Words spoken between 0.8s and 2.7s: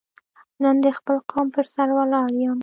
د خپل قوم په سر ولاړ یم.